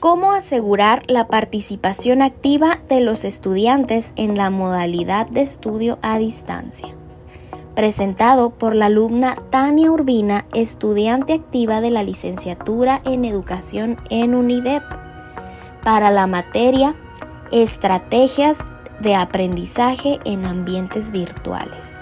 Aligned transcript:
cómo 0.00 0.32
asegurar 0.32 1.02
la 1.06 1.28
participación 1.28 2.22
activa 2.22 2.78
de 2.88 3.00
los 3.00 3.24
estudiantes 3.24 4.12
en 4.16 4.36
la 4.36 4.50
modalidad 4.50 5.26
de 5.26 5.42
estudio 5.42 5.98
a 6.02 6.18
distancia. 6.18 6.88
Presentado 7.74 8.50
por 8.50 8.74
la 8.74 8.86
alumna 8.86 9.36
Tania 9.50 9.90
Urbina, 9.90 10.46
estudiante 10.54 11.32
activa 11.32 11.80
de 11.80 11.90
la 11.90 12.02
licenciatura 12.02 13.00
en 13.04 13.24
educación 13.24 13.96
en 14.10 14.34
UNIDEP, 14.34 14.82
para 15.82 16.10
la 16.10 16.26
materia 16.26 16.94
Estrategias 17.52 18.58
de 19.00 19.14
aprendizaje 19.14 20.18
en 20.24 20.44
ambientes 20.44 21.12
virtuales. 21.12 22.00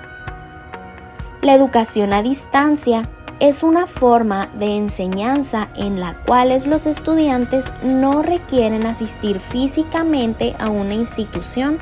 La 1.42 1.54
educación 1.54 2.12
a 2.12 2.22
distancia 2.22 3.10
es 3.42 3.64
una 3.64 3.88
forma 3.88 4.50
de 4.54 4.76
enseñanza 4.76 5.66
en 5.74 5.98
la 5.98 6.14
cual 6.14 6.56
los 6.68 6.86
estudiantes 6.86 7.72
no 7.82 8.22
requieren 8.22 8.86
asistir 8.86 9.40
físicamente 9.40 10.54
a 10.60 10.70
una 10.70 10.94
institución 10.94 11.78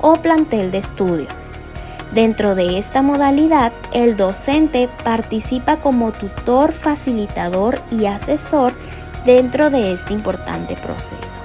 o 0.00 0.16
plantel 0.16 0.72
de 0.72 0.78
estudio. 0.78 1.28
Dentro 2.12 2.56
de 2.56 2.76
esta 2.76 3.02
modalidad, 3.02 3.72
el 3.92 4.16
docente 4.16 4.88
participa 5.04 5.76
como 5.76 6.10
tutor, 6.10 6.72
facilitador 6.72 7.80
y 7.92 8.06
asesor 8.06 8.72
dentro 9.24 9.70
de 9.70 9.92
este 9.92 10.12
importante 10.12 10.74
proceso. 10.74 11.38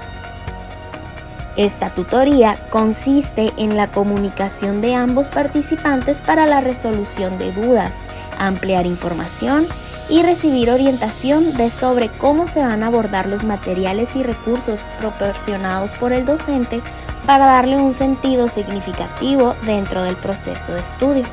Esta 1.56 1.94
tutoría 1.94 2.58
consiste 2.70 3.52
en 3.56 3.76
la 3.76 3.92
comunicación 3.92 4.80
de 4.80 4.96
ambos 4.96 5.30
participantes 5.30 6.20
para 6.20 6.46
la 6.46 6.60
resolución 6.60 7.38
de 7.38 7.52
dudas, 7.52 8.00
ampliar 8.46 8.86
información 8.86 9.66
y 10.08 10.22
recibir 10.22 10.70
orientación 10.70 11.56
de 11.56 11.70
sobre 11.70 12.08
cómo 12.08 12.46
se 12.46 12.60
van 12.60 12.82
a 12.82 12.88
abordar 12.88 13.26
los 13.26 13.44
materiales 13.44 14.16
y 14.16 14.22
recursos 14.22 14.84
proporcionados 14.98 15.94
por 15.94 16.12
el 16.12 16.26
docente 16.26 16.82
para 17.26 17.46
darle 17.46 17.76
un 17.76 17.94
sentido 17.94 18.48
significativo 18.48 19.54
dentro 19.64 20.02
del 20.02 20.16
proceso 20.16 20.74
de 20.74 20.80
estudio. 20.80 21.24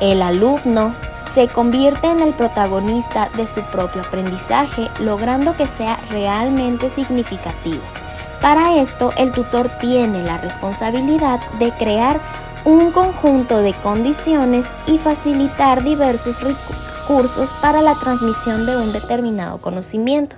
El 0.00 0.22
alumno 0.22 0.94
se 1.32 1.48
convierte 1.48 2.06
en 2.06 2.20
el 2.20 2.32
protagonista 2.32 3.28
de 3.36 3.46
su 3.46 3.62
propio 3.62 4.02
aprendizaje, 4.02 4.88
logrando 4.98 5.56
que 5.56 5.66
sea 5.66 5.98
realmente 6.10 6.88
significativo. 6.90 7.82
Para 8.40 8.80
esto, 8.80 9.12
el 9.16 9.32
tutor 9.32 9.70
tiene 9.80 10.22
la 10.22 10.38
responsabilidad 10.38 11.40
de 11.58 11.72
crear 11.72 12.20
un 12.64 12.90
conjunto 12.90 13.58
de 13.58 13.72
condiciones 13.74 14.66
y 14.86 14.98
facilitar 14.98 15.82
diversos 15.82 16.42
recursos 16.42 17.52
para 17.54 17.82
la 17.82 17.94
transmisión 17.94 18.66
de 18.66 18.76
un 18.76 18.92
determinado 18.92 19.58
conocimiento, 19.58 20.36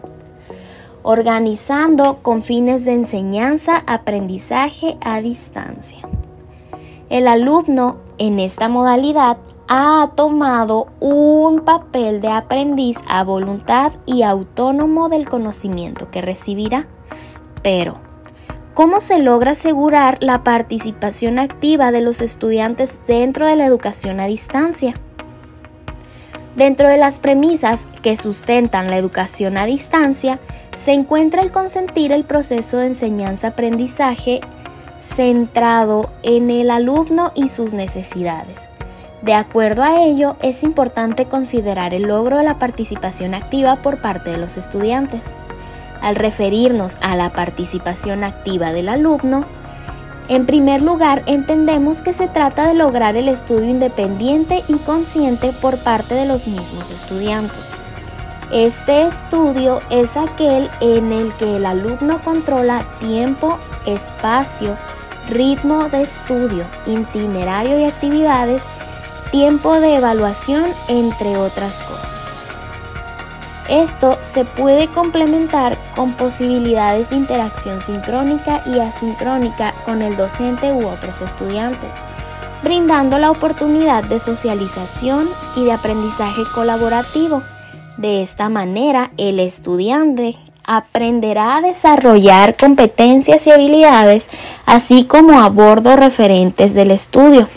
organizando 1.03 2.19
con 2.23 2.43
fines 2.43 2.85
de 2.85 2.93
enseñanza, 2.95 3.83
aprendizaje 3.87 4.97
a 5.01 5.21
distancia. 5.21 5.99
El 7.11 7.29
alumno 7.29 7.97
en 8.19 8.39
esta 8.39 8.69
modalidad 8.69 9.37
ha 9.69 10.11
tomado 10.15 10.89
un 11.01 11.61
papel 11.61 12.21
de 12.21 12.29
aprendiz 12.29 12.99
a 13.09 13.25
voluntad 13.25 13.93
y 14.07 14.23
autónomo 14.23 15.09
del 15.09 15.29
conocimiento 15.29 16.11
que 16.11 16.21
recibirá. 16.21 16.87
Pero, 17.63 17.95
¿cómo 18.75 19.01
se 19.01 19.19
logra 19.19 19.53
asegurar 19.53 20.19
la 20.21 20.45
participación 20.45 21.39
activa 21.39 21.93
de 21.93 22.01
los 22.01 22.21
estudiantes 22.21 22.99
dentro 23.07 23.47
de 23.47 23.57
la 23.57 23.67
educación 23.67 24.21
a 24.21 24.27
distancia? 24.27 24.95
Dentro 26.57 26.89
de 26.89 26.99
las 26.99 27.19
premisas 27.19 27.87
que 28.03 28.17
sustentan 28.17 28.91
la 28.91 28.99
educación 28.99 29.57
a 29.57 29.65
distancia 29.65 30.39
se 30.77 30.93
encuentra 30.93 31.43
el 31.43 31.51
consentir 31.51 32.13
el 32.13 32.25
proceso 32.25 32.79
de 32.79 32.87
enseñanza-aprendizaje 32.87 34.41
centrado 34.99 36.11
en 36.23 36.51
el 36.51 36.71
alumno 36.71 37.33
y 37.35 37.49
sus 37.49 37.75
necesidades. 37.75 38.69
De 39.23 39.35
acuerdo 39.35 39.83
a 39.83 40.03
ello, 40.03 40.37
es 40.43 40.63
importante 40.63 41.27
considerar 41.27 41.95
el 41.95 42.03
logro 42.03 42.39
de 42.39 42.43
la 42.43 42.59
participación 42.59 43.35
activa 43.35 43.77
por 43.77 44.01
parte 44.01 44.31
de 44.31 44.39
los 44.39 44.57
estudiantes. 44.57 45.27
Al 46.03 46.17
referirnos 46.17 46.99
a 47.01 47.15
la 47.15 47.31
participación 47.31 48.25
activa 48.25 48.73
del 48.73 48.89
alumno, 48.89 49.45
en 50.29 50.47
primer 50.47 50.83
lugar 50.83 51.23
entendemos 51.27 52.03
que 52.03 52.13
se 52.13 52.27
trata 52.27 52.67
de 52.67 52.75
lograr 52.75 53.17
el 53.17 53.29
estudio 53.29 53.71
independiente 53.71 54.65
y 54.67 54.75
consciente 54.79 55.53
por 55.53 55.79
parte 55.79 56.15
de 56.15 56.27
los 56.27 56.49
mismos 56.49 56.91
estudiantes. 56.91 57.71
Este 58.53 59.07
estudio 59.07 59.81
es 59.91 60.17
aquel 60.17 60.69
en 60.81 61.13
el 61.13 61.33
que 61.35 61.57
el 61.57 61.65
alumno 61.65 62.21
controla 62.23 62.85
tiempo, 62.99 63.59
espacio, 63.87 64.77
ritmo 65.29 65.89
de 65.89 66.03
estudio, 66.03 66.65
itinerario 66.87 67.79
y 67.79 67.85
actividades, 67.85 68.65
tiempo 69.31 69.81
de 69.81 69.97
evaluación, 69.97 70.65
entre 70.89 71.37
otras 71.37 71.81
cosas. 71.81 72.22
Esto 73.73 74.19
se 74.21 74.45
puede 74.45 74.87
complementar 74.89 75.79
con 75.97 76.13
posibilidades 76.13 77.09
de 77.09 77.17
interacción 77.17 77.81
sincrónica 77.81 78.61
y 78.67 78.79
asincrónica 78.79 79.73
con 79.87 80.03
el 80.03 80.15
docente 80.15 80.71
u 80.75 80.87
otros 80.87 81.23
estudiantes, 81.23 81.89
brindando 82.63 83.17
la 83.17 83.31
oportunidad 83.31 84.05
de 84.05 84.21
socialización 84.21 85.27
y 85.57 85.65
de 85.65 85.73
aprendizaje 85.73 86.43
colaborativo. 86.55 87.41
De 87.97 88.21
esta 88.21 88.51
manera, 88.51 89.11
el 89.17 89.41
estudiante 89.41 90.37
aprenderá 90.65 91.57
a 91.57 91.63
desarrollar 91.63 92.59
competencias 92.59 93.47
y 93.47 93.53
habilidades, 93.53 94.29
así 94.67 95.05
como 95.05 95.41
a 95.41 95.49
bordo 95.49 95.97
referentes 95.97 96.75
del 96.75 96.91
estudio 96.91 97.49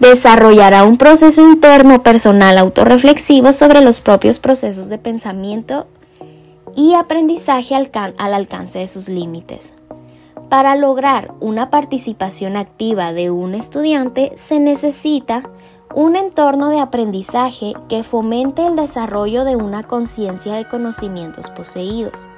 desarrollará 0.00 0.84
un 0.84 0.96
proceso 0.96 1.42
interno 1.42 2.02
personal 2.02 2.56
autorreflexivo 2.58 3.52
sobre 3.52 3.82
los 3.82 4.00
propios 4.00 4.38
procesos 4.38 4.88
de 4.88 4.98
pensamiento 4.98 5.86
y 6.74 6.94
aprendizaje 6.94 7.74
al, 7.74 7.90
al, 8.16 8.34
alcance 8.34 8.78
de 8.78 8.88
sus 8.88 9.08
límites. 9.08 9.74
Para 10.48 10.74
lograr 10.74 11.34
una 11.40 11.70
participación 11.70 12.56
activa 12.56 13.12
de 13.12 13.30
un 13.30 13.54
estudiante 13.54 14.32
se 14.36 14.58
necesita 14.58 15.42
un 15.94 16.16
entorno 16.16 16.70
de 16.70 16.80
aprendizaje 16.80 17.74
que 17.88 18.02
fomente 18.02 18.66
el 18.66 18.76
desarrollo 18.76 19.44
de 19.44 19.56
una 19.56 19.82
conciencia 19.82 20.54
de 20.54 20.66
conocimientos 20.66 21.50
poseídos. 21.50 22.28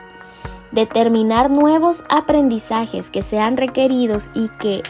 Determinar 0.73 1.51
nuevos 1.51 2.05
aprendizajes 2.09 3.11
que 3.11 3.23
sean 3.23 3.57
requeridos 3.57 4.31
y 4.35 4.49
que 4.59 4.83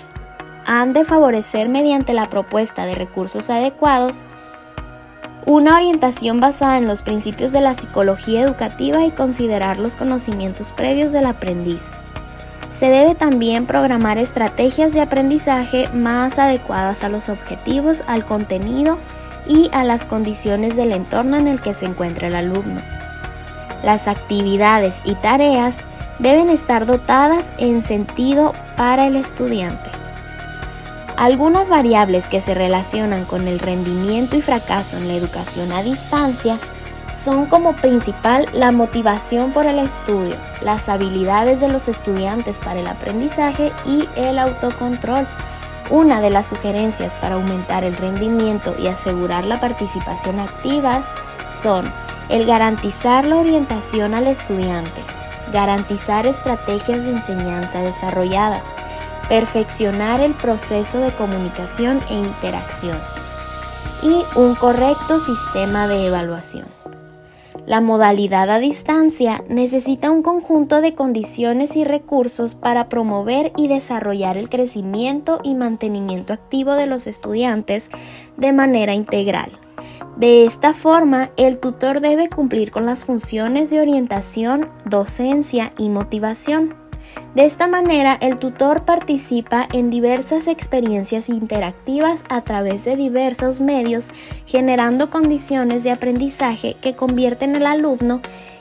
han 0.67 0.93
de 0.93 1.05
favorecer 1.05 1.69
mediante 1.69 2.15
la 2.15 2.31
propuesta 2.31 2.87
de 2.87 2.95
recursos 2.95 3.51
adecuados 3.51 4.25
una 5.45 5.77
orientación 5.77 6.41
basada 6.41 6.79
en 6.79 6.87
los 6.87 7.03
principios 7.03 7.51
de 7.51 7.61
la 7.61 7.75
psicología 7.75 8.43
educativa 8.43 9.05
y 9.05 9.11
considerar 9.11 9.79
los 9.79 9.97
conocimientos 9.97 10.71
previos 10.73 11.13
del 11.13 11.27
aprendiz. 11.27 11.91
Se 12.71 12.89
debe 12.89 13.15
también 13.15 13.67
programar 13.67 14.19
estrategias 14.19 14.95
de 14.95 15.01
aprendizaje 15.01 15.89
más 15.93 16.39
adecuadas 16.39 17.03
a 17.03 17.09
los 17.09 17.29
objetivos, 17.29 18.03
al 18.07 18.25
contenido 18.25 18.99
y 19.49 19.69
a 19.73 19.85
las 19.85 20.07
condiciones 20.07 20.77
del 20.77 20.93
entorno 20.93 21.37
en 21.37 21.49
el 21.49 21.61
que 21.61 21.75
se 21.75 21.87
encuentra 21.87 22.29
el 22.29 22.37
alumno. 22.37 22.81
Las 23.83 24.07
actividades 24.07 25.03
y 25.05 25.17
tareas 25.17 25.79
deben 26.21 26.51
estar 26.51 26.87
dotadas 26.87 27.53
en 27.59 27.83
sentido 27.83 28.55
para 28.77 29.09
el 29.09 29.17
estudiante. 29.17 30.02
Algunas 31.17 31.69
variables 31.69 32.29
que 32.29 32.41
se 32.41 32.55
relacionan 32.55 33.25
con 33.25 33.47
el 33.47 33.59
rendimiento 33.59 34.37
y 34.37 34.43
fracaso 34.43 34.97
en 34.97 35.09
la 35.09 35.15
educación 35.15 35.71
a 35.73 35.83
distancia 35.83 36.57
son 37.11 37.47
como 37.47 37.75
principal 37.75 38.49
la 38.55 38.73
motivación 38.73 39.53
por 39.53 39.67
el 39.67 39.79
estudio, 39.79 40.37
las 40.63 40.89
habilidades 40.89 41.61
de 41.61 41.69
los 41.69 41.89
estudiantes 41.89 42.61
para 42.61 42.81
el 42.81 42.87
aprendizaje 42.87 43.73
y 43.85 44.09
el 44.17 44.39
autocontrol. 44.39 45.29
Una 45.91 46.23
de 46.23 46.31
las 46.31 46.47
sugerencias 46.47 47.15
para 47.17 47.35
aumentar 47.35 47.85
el 47.85 47.97
rendimiento 47.97 48.75
y 48.79 48.87
asegurar 48.87 49.45
la 49.45 49.61
participación 49.61 50.41
activa 50.41 51.05
son 51.51 51.93
el 52.31 52.47
garantizar 52.47 53.27
la 53.27 53.37
orientación 53.37 54.15
al 54.15 54.27
estudiante, 54.27 55.03
garantizar 55.53 56.27
estrategias 56.27 57.03
de 57.03 57.11
enseñanza 57.11 57.83
desarrolladas, 57.83 58.63
perfeccionar 59.29 60.21
el 60.21 60.35
proceso 60.35 60.99
de 60.99 61.13
comunicación 61.13 62.01
e 62.09 62.15
interacción 62.15 62.99
y 64.03 64.23
un 64.39 64.55
correcto 64.55 65.21
sistema 65.21 65.87
de 65.87 66.09
evaluación. 66.09 66.67
La 67.65 67.81
modalidad 67.81 68.51
a 68.51 68.59
distancia 68.59 69.45
necesita 69.49 70.11
un 70.11 70.23
conjunto 70.23 70.81
de 70.81 70.95
condiciones 70.95 71.77
y 71.77 71.85
recursos 71.85 72.57
para 72.57 72.89
promover 72.89 73.53
y 73.57 73.69
desarrollar 73.69 74.37
el 74.37 74.49
crecimiento 74.49 75.41
y 75.45 75.55
mantenimiento 75.55 76.33
activo 76.33 76.73
de 76.73 76.87
los 76.87 77.07
estudiantes 77.07 77.91
de 78.37 78.53
manera 78.53 78.95
integral, 78.95 79.53
De 80.17 80.45
esta 80.45 80.75
forma, 80.75 81.31
el 81.37 81.59
tutor 81.59 82.01
debe 82.01 82.29
cumplir 82.29 82.71
con 82.71 82.85
las 82.85 83.05
funciones 83.07 83.71
de 83.71 83.81
orientación, 83.81 84.69
docencia 84.85 85.73
y 85.79 85.89
motivación. 85.89 86.82
De 87.35 87.47
esta 87.47 87.67
manera, 87.67 88.19
el 88.21 88.37
tutor 88.37 88.85
participa 88.85 89.67
en 89.73 89.89
diversas 89.89 90.47
experiencias 90.49 91.29
interactivas 91.31 92.25
a 92.29 92.43
través 92.43 92.85
de 92.85 92.97
diversos 92.97 93.61
medios, 93.61 94.11
generando 94.47 95.09
condiciones 95.09 95.83
de 95.83 95.93
aprendizaje 95.93 96.77
que 96.83 96.95
convierten 96.95 97.57
al 97.57 97.67
alumno 97.67 98.21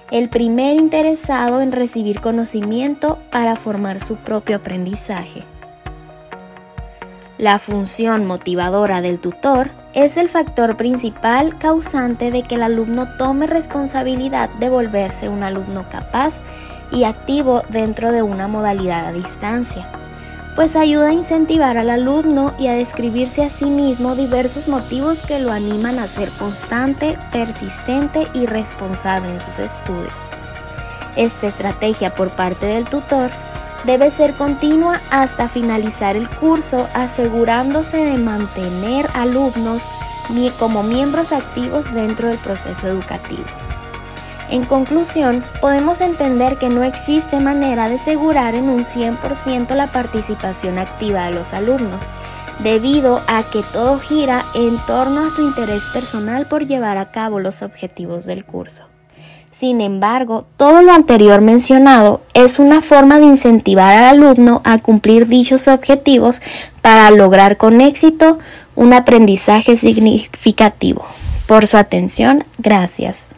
el 0.09 0.29
primer 0.29 0.75
interesado 0.75 1.61
en 1.61 1.71
recibir 1.71 2.19
conocimiento 2.19 3.17
para 3.31 3.55
formar 3.55 4.01
su 4.01 4.17
propio 4.17 4.57
aprendizaje. 4.57 5.43
La 7.37 7.59
función 7.59 8.25
motivadora 8.25 9.01
del 9.01 9.19
tutor 9.19 9.71
es 9.93 10.17
el 10.17 10.29
factor 10.29 10.77
principal 10.77 11.57
causante 11.57 12.29
de 12.29 12.43
que 12.43 12.55
el 12.55 12.63
alumno 12.63 13.17
tome 13.17 13.47
responsabilidad 13.47 14.49
de 14.59 14.69
volverse 14.69 15.27
un 15.27 15.43
alumno 15.43 15.85
capaz 15.89 16.35
y 16.91 17.03
activo 17.05 17.63
dentro 17.69 18.11
de 18.11 18.21
una 18.21 18.47
modalidad 18.47 19.07
a 19.07 19.11
distancia, 19.11 19.87
pues 20.55 20.75
ayuda 20.75 21.09
a 21.09 21.13
incentivar 21.13 21.77
al 21.77 21.89
alumno 21.89 22.53
y 22.59 22.67
a 22.67 22.73
describirse 22.73 23.43
a 23.43 23.49
sí 23.49 23.65
mismo 23.65 24.15
diversos 24.15 24.67
motivos 24.67 25.23
que 25.23 25.39
lo 25.39 25.51
animan 25.51 25.99
a 25.99 26.07
ser 26.07 26.29
constante, 26.31 27.17
persistente 27.31 28.27
y 28.33 28.45
responsable 28.45 29.31
en 29.31 29.39
sus 29.39 29.59
estudios. 29.59 30.13
Esta 31.15 31.47
estrategia 31.47 32.15
por 32.15 32.29
parte 32.31 32.65
del 32.65 32.85
tutor 32.85 33.29
debe 33.85 34.11
ser 34.11 34.33
continua 34.33 34.99
hasta 35.09 35.49
finalizar 35.49 36.15
el 36.15 36.29
curso 36.29 36.87
asegurándose 36.93 37.97
de 37.97 38.17
mantener 38.17 39.07
alumnos 39.13 39.89
como 40.59 40.83
miembros 40.83 41.33
activos 41.33 41.93
dentro 41.93 42.29
del 42.29 42.37
proceso 42.37 42.87
educativo. 42.87 43.43
En 44.51 44.65
conclusión, 44.65 45.45
podemos 45.61 46.01
entender 46.01 46.57
que 46.57 46.67
no 46.67 46.83
existe 46.83 47.39
manera 47.39 47.87
de 47.87 47.95
asegurar 47.95 48.53
en 48.53 48.67
un 48.67 48.83
100% 48.83 49.73
la 49.75 49.87
participación 49.87 50.77
activa 50.77 51.25
de 51.25 51.31
los 51.31 51.53
alumnos, 51.53 52.03
debido 52.59 53.21
a 53.27 53.43
que 53.43 53.63
todo 53.71 53.97
gira 53.99 54.43
en 54.53 54.77
torno 54.85 55.25
a 55.25 55.29
su 55.29 55.41
interés 55.41 55.85
personal 55.93 56.47
por 56.47 56.67
llevar 56.67 56.97
a 56.97 57.11
cabo 57.11 57.39
los 57.39 57.61
objetivos 57.61 58.25
del 58.25 58.43
curso. 58.43 58.83
Sin 59.51 59.79
embargo, 59.79 60.45
todo 60.57 60.81
lo 60.81 60.91
anterior 60.91 61.39
mencionado 61.39 62.19
es 62.33 62.59
una 62.59 62.81
forma 62.81 63.19
de 63.19 63.27
incentivar 63.27 63.95
al 63.95 64.21
alumno 64.21 64.61
a 64.65 64.79
cumplir 64.79 65.27
dichos 65.27 65.69
objetivos 65.69 66.41
para 66.81 67.09
lograr 67.11 67.55
con 67.55 67.79
éxito 67.79 68.37
un 68.75 68.91
aprendizaje 68.91 69.77
significativo. 69.77 71.05
Por 71.47 71.67
su 71.67 71.77
atención, 71.77 72.43
gracias. 72.57 73.31